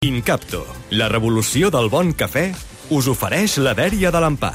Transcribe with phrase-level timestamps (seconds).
[0.00, 0.64] Incapto,
[0.96, 2.46] la revolució del bon cafè,
[2.96, 4.54] us ofereix la dèria de l'empar.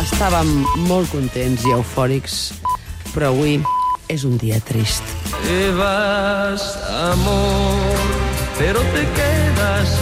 [0.00, 0.52] Estàvem
[0.86, 2.38] molt contents i eufòrics,
[3.12, 3.58] però avui
[4.08, 5.04] és un dia trist.
[5.42, 6.64] Te vas,
[7.02, 8.00] amor,
[8.56, 9.92] pero te quedas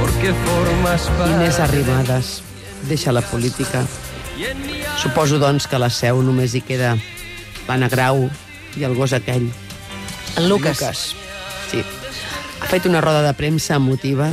[0.00, 2.34] porque formas Inés parte Arrimadas
[2.90, 3.86] deixa la política.
[4.98, 6.96] Suposo, doncs, que a la seu només hi queda
[7.68, 8.26] l'Anna Grau
[8.74, 9.46] i el gos aquell.
[10.34, 10.80] En Lucas.
[10.80, 11.10] Lucas.
[11.70, 12.01] Sí.
[12.72, 14.30] Fet una roda de premsa emotiva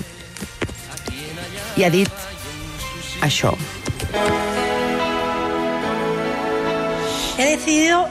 [1.76, 2.08] i ha dit
[3.20, 3.52] això.
[7.36, 8.06] He decidido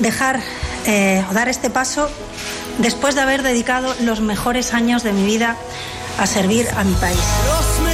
[0.00, 0.40] dejar
[0.86, 2.08] eh, dar este paso
[2.78, 5.56] después de haber dedicado los mejores años de mi vida
[6.18, 7.85] a servir a mi país.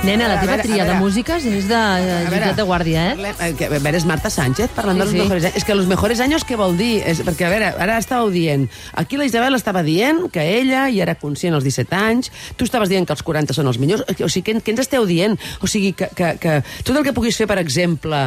[0.00, 3.16] Nena, la teva veure, tria de músiques és de eh, jutjat de guàrdia, eh?
[3.18, 5.18] Parlem- eh, a veure, és Marta Sánchez parlant Sí, dels sí.
[5.20, 5.56] mejores anys.
[5.60, 7.02] És que los mejores años què vol dir?
[7.04, 8.64] És, perquè, a veure, ara estàveu dient...
[8.96, 12.88] Aquí la Isabel estava dient que ella ja era conscient als 17 anys, tu estaves
[12.88, 15.36] dient que els 40 són els millors, o sigui, què, què ens esteu dient?
[15.60, 18.24] O sigui, que, que, que tot el que puguis fer, per exemple,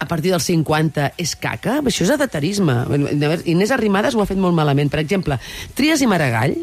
[0.00, 1.82] a partir dels 50 és caca?
[1.84, 2.86] Això és edaterisme.
[3.52, 4.88] Inés Arrimadas ho ha fet molt malament.
[4.88, 5.36] Per exemple,
[5.76, 6.56] Trias i Maragall,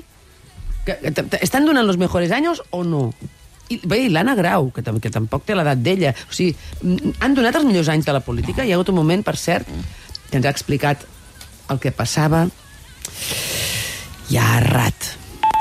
[0.90, 3.12] que, que estan donant los mejores años o no?
[3.70, 6.16] I, bé, i l'Anna Grau, que, que tampoc té l'edat d'ella.
[6.30, 6.56] O sigui,
[7.22, 8.66] han donat els millors anys de la política.
[8.66, 9.70] Hi ha hagut un moment, per cert,
[10.30, 11.06] que ens ha explicat
[11.70, 12.48] el que passava.
[14.30, 15.14] I ha errat.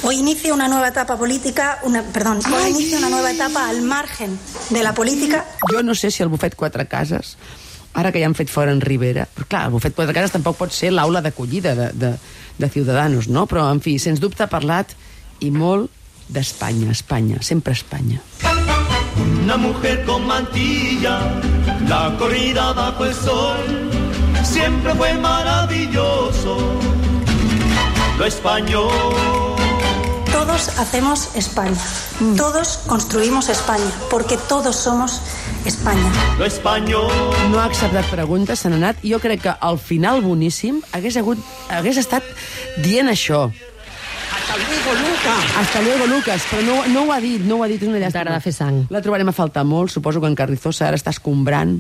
[0.05, 4.39] Hoy inicio una nueva etapa política, una, perdón, hoy inicio una nueva etapa al margen
[4.71, 7.37] de la política Jo no sé si el bufet Quatre Cases,
[7.95, 10.55] ara que ja han fet fora en Rivera, però clar, el bufet Quatre Cases tampoc
[10.61, 12.13] pot ser l'aula d'acollida de, de,
[12.59, 13.49] de Ciudadanos, no?
[13.51, 14.95] Però, en fi, sens dubte ha parlat
[15.43, 15.91] i molt
[16.29, 18.21] d'Espanya, Espanya, sempre Espanya.
[19.43, 21.21] Una mujer con mantilla,
[21.89, 23.91] la corrida bajo el sol,
[24.45, 26.59] siempre fue maravilloso.
[28.19, 28.91] Lo español.
[30.33, 31.77] Todos hacemos España,
[32.37, 35.21] todos construimos España, porque todos somos
[35.65, 36.13] España.
[36.39, 37.11] Lo español.
[37.51, 38.97] no ha acceptat preguntes, se n'ha anat.
[39.03, 41.39] Jo crec que al final boníssim hagués, hagut,
[41.69, 42.25] hagués estat
[42.85, 43.51] dient això.
[44.89, 45.57] Luego, Lucas!
[45.57, 46.43] Hasta luego, Lucas.
[46.51, 48.23] Però no, no ho ha dit, no ho ha dit, és una llàstima.
[48.23, 48.87] T'agrada fer sang.
[48.89, 49.93] La trobarem a faltar molt.
[49.93, 51.75] Suposo que en Carrizosa ara està escombrant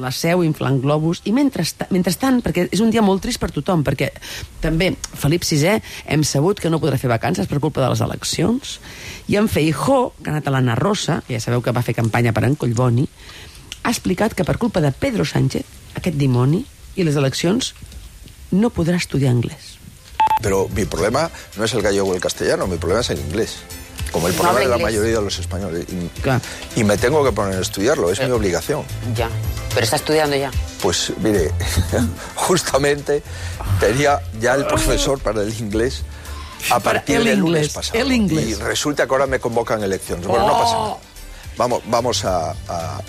[0.00, 3.82] la seu, inflant globus, i mentrestant, mentrestant, perquè és un dia molt trist per tothom,
[3.84, 4.08] perquè
[4.62, 5.74] també Felip VI
[6.06, 8.78] hem sabut que no podrà fer vacances per culpa de les eleccions,
[9.28, 11.96] i en Feijó, que ha anat a l'Anna Rosa, que ja sabeu que va fer
[11.98, 13.04] campanya per en Collboni,
[13.82, 15.66] ha explicat que per culpa de Pedro Sánchez,
[16.00, 16.62] aquest dimoni,
[16.96, 17.74] i les eleccions,
[18.54, 19.69] no podrà estudiar anglès.
[20.42, 23.56] Pero mi problema no es el gallego o el castellano, mi problema es el inglés.
[24.12, 24.92] Como el No problema de la inglés.
[24.94, 25.84] mayoría de los españoles.
[25.88, 26.40] Y, Claro.
[26.74, 28.82] y me tengo que poner a estudiarlo, es mi obligación.
[29.14, 29.28] Ya.
[29.72, 30.50] Pero está estudiando ya.
[30.82, 31.52] Pues mire,
[32.34, 33.22] justamente
[33.78, 36.02] tenía ya el profesor para el inglés
[36.70, 37.98] a partir el del lunes inglés, pasado.
[38.00, 38.46] el inglés.
[38.48, 40.26] Y resulta que ahora me convocan elecciones.
[40.26, 40.96] Bueno, no pasa nada.
[41.56, 43.00] Vamos, vamos a, a-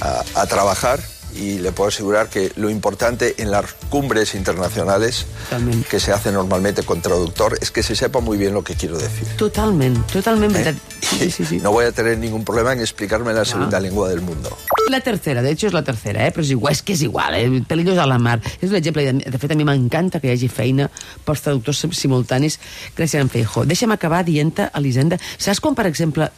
[0.00, 1.00] a- a trabajar
[1.38, 5.84] y le puedo asegurar que lo importante en las cumbres internacionales También.
[5.88, 8.98] que se hace normalmente con traductor es que se sepa muy bien lo que quiero
[8.98, 9.26] decir.
[9.36, 10.74] Totalment, totalment ¿eh?
[11.00, 11.58] Sí, sí, sí.
[11.60, 14.56] No voy a tener ningún problema en explicarme la segunda lengua del mundo.
[14.88, 16.32] La tercera, de hecho és la tercera, eh?
[16.32, 17.62] però és igual, és que és igual, eh?
[17.68, 18.38] pelillos a la mar.
[18.60, 20.88] És un exemple, de de fet a mi m'encanta que hi hagi feina
[21.26, 22.58] pels traductors simultanis
[22.96, 23.66] gràcies a en Feijó.
[23.68, 26.30] Deixa'm acabar dient-te, Elisenda, saps quan, per exemple,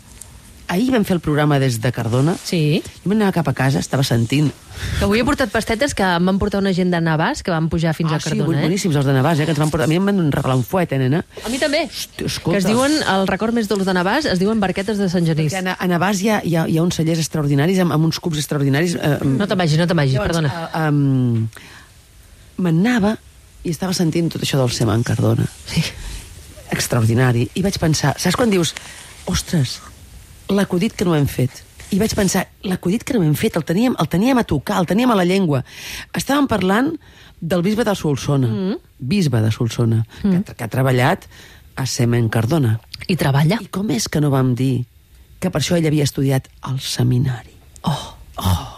[0.70, 2.80] ahir vam fer el programa des de Cardona, Sí.
[3.02, 4.52] jo m'anava cap a casa, estava sentint...
[4.98, 7.66] Que avui he portat pastetes que em van portar una gent de Navàs que van
[7.68, 8.68] pujar fins a sí, Cardona, eh?
[8.68, 9.44] boníssims els de Navàs, eh?
[9.48, 9.84] que ens van portar...
[9.84, 11.20] A mi em van regalar un fuet, eh, nena?
[11.44, 11.82] A mi també.
[11.90, 12.54] Hosti, escolta.
[12.54, 15.52] que es diuen, el record més dolç de Navàs, es diuen barquetes de Sant Genís.
[15.52, 18.08] Que a, a Navàs hi ha, hi ha, hi ha uns cellers extraordinaris amb, amb
[18.08, 18.94] uns cubs extraordinaris.
[18.96, 20.54] Eh, No te'n vagis, no te'n vagis, perdona.
[20.70, 21.48] Uh, um,
[22.64, 23.16] M'anava
[23.64, 25.44] i estava sentint tot això del Seman Cardona.
[25.68, 25.82] Sí.
[26.72, 27.48] Extraordinari.
[27.58, 28.72] I vaig pensar, saps quan dius,
[29.28, 29.80] ostres,
[30.50, 31.62] l'acudit que no hem fet.
[31.90, 34.86] I vaig pensar, l'acudit que no hem fet, el teníem, el teníem a tocar, el
[34.86, 35.64] teníem a la llengua.
[36.14, 36.92] Estàvem parlant
[37.40, 38.76] del bisbe de Solsona, mm.
[38.98, 40.44] bisbe de Solsona, mm.
[40.46, 41.26] que, que ha treballat
[41.74, 42.76] a Semen Cardona.
[43.08, 43.58] I treballa.
[43.58, 44.84] I com és que no vam dir
[45.40, 47.56] que per això ell havia estudiat al seminari?
[47.88, 48.12] Oh,
[48.44, 48.69] oh.